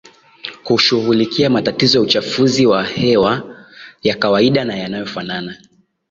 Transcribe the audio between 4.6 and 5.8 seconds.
na yanayofanana